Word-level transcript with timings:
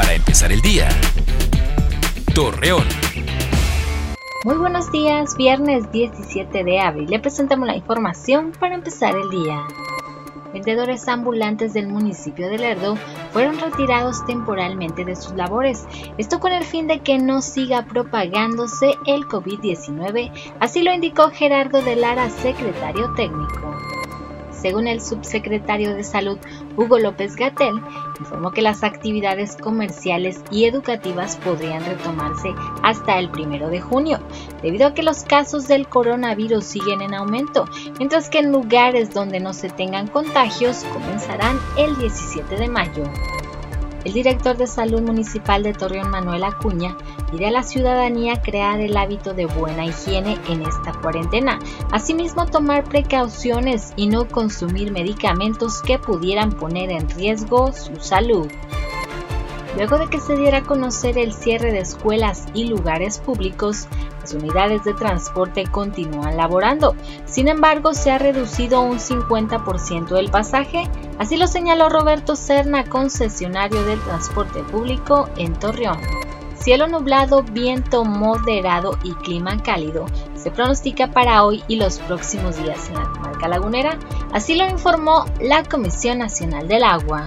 para 0.00 0.14
empezar 0.14 0.50
el 0.50 0.62
día. 0.62 0.88
Torreón. 2.34 2.86
Muy 4.46 4.56
buenos 4.56 4.90
días, 4.90 5.36
viernes 5.36 5.92
17 5.92 6.64
de 6.64 6.80
abril. 6.80 7.10
Le 7.10 7.18
presentamos 7.18 7.66
la 7.66 7.76
información 7.76 8.52
para 8.58 8.76
empezar 8.76 9.14
el 9.14 9.28
día. 9.28 9.62
Vendedores 10.54 11.06
ambulantes 11.06 11.74
del 11.74 11.88
municipio 11.88 12.48
de 12.48 12.56
Lerdo 12.56 12.96
fueron 13.34 13.60
retirados 13.60 14.24
temporalmente 14.24 15.04
de 15.04 15.16
sus 15.16 15.34
labores, 15.34 15.84
esto 16.16 16.40
con 16.40 16.52
el 16.52 16.64
fin 16.64 16.86
de 16.86 17.00
que 17.00 17.18
no 17.18 17.42
siga 17.42 17.84
propagándose 17.84 18.94
el 19.06 19.26
COVID-19, 19.26 20.32
así 20.60 20.82
lo 20.82 20.94
indicó 20.94 21.28
Gerardo 21.28 21.82
de 21.82 21.96
Lara, 21.96 22.30
secretario 22.30 23.12
técnico. 23.16 23.89
Según 24.60 24.86
el 24.86 25.00
subsecretario 25.00 25.94
de 25.94 26.04
Salud, 26.04 26.38
Hugo 26.76 26.98
López 26.98 27.36
Gatel, 27.36 27.80
informó 28.18 28.50
que 28.50 28.62
las 28.62 28.84
actividades 28.84 29.56
comerciales 29.56 30.42
y 30.50 30.66
educativas 30.66 31.36
podrían 31.36 31.84
retomarse 31.84 32.54
hasta 32.82 33.18
el 33.18 33.30
primero 33.30 33.68
de 33.68 33.80
junio, 33.80 34.20
debido 34.62 34.88
a 34.88 34.94
que 34.94 35.02
los 35.02 35.24
casos 35.24 35.66
del 35.66 35.88
coronavirus 35.88 36.64
siguen 36.64 37.00
en 37.00 37.14
aumento, 37.14 37.64
mientras 37.98 38.28
que 38.28 38.40
en 38.40 38.52
lugares 38.52 39.14
donde 39.14 39.40
no 39.40 39.52
se 39.52 39.70
tengan 39.70 40.08
contagios 40.08 40.84
comenzarán 40.92 41.58
el 41.76 41.96
17 41.96 42.56
de 42.56 42.68
mayo. 42.68 43.04
El 44.04 44.14
director 44.14 44.56
de 44.56 44.66
Salud 44.66 45.02
Municipal 45.02 45.62
de 45.62 45.74
Torreón, 45.74 46.10
Manuel 46.10 46.44
Acuña, 46.44 46.96
pide 47.30 47.48
a 47.48 47.50
la 47.50 47.62
ciudadanía 47.62 48.40
crear 48.40 48.80
el 48.80 48.96
hábito 48.96 49.34
de 49.34 49.44
buena 49.44 49.84
higiene 49.84 50.38
en 50.48 50.62
esta 50.62 50.92
cuarentena. 50.92 51.58
Asimismo, 51.92 52.46
tomar 52.46 52.84
precauciones 52.84 53.92
y 53.96 54.06
no 54.06 54.26
consumir 54.26 54.90
medicamentos 54.90 55.82
que 55.82 55.98
pudieran 55.98 56.52
poner 56.52 56.90
en 56.90 57.10
riesgo 57.10 57.72
su 57.72 57.96
salud. 57.96 58.48
Luego 59.76 59.98
de 59.98 60.08
que 60.08 60.20
se 60.20 60.36
diera 60.36 60.58
a 60.58 60.62
conocer 60.62 61.16
el 61.18 61.32
cierre 61.32 61.72
de 61.72 61.80
escuelas 61.80 62.46
y 62.54 62.64
lugares 62.64 63.18
públicos, 63.18 63.86
las 64.20 64.34
unidades 64.34 64.84
de 64.84 64.94
transporte 64.94 65.64
continúan 65.64 66.36
laborando. 66.36 66.94
Sin 67.26 67.48
embargo, 67.48 67.94
se 67.94 68.10
ha 68.10 68.18
reducido 68.18 68.82
un 68.82 68.98
50% 68.98 70.18
el 70.18 70.30
pasaje, 70.30 70.88
así 71.18 71.36
lo 71.36 71.46
señaló 71.46 71.88
Roberto 71.88 72.36
Cerna, 72.36 72.84
concesionario 72.84 73.82
del 73.84 74.00
transporte 74.00 74.62
público 74.64 75.28
en 75.36 75.54
Torreón. 75.54 76.00
Cielo 76.56 76.88
nublado, 76.88 77.42
viento 77.42 78.04
moderado 78.04 78.98
y 79.02 79.14
clima 79.14 79.62
cálido 79.62 80.04
se 80.40 80.50
pronostica 80.50 81.08
para 81.08 81.44
hoy 81.44 81.62
y 81.68 81.76
los 81.76 81.98
próximos 81.98 82.56
días 82.62 82.88
en 82.88 82.94
la 82.94 83.04
comarca 83.04 83.48
lagunera, 83.48 83.98
así 84.32 84.54
lo 84.54 84.66
informó 84.66 85.26
la 85.40 85.62
Comisión 85.64 86.18
Nacional 86.18 86.66
del 86.66 86.82
Agua. 86.82 87.26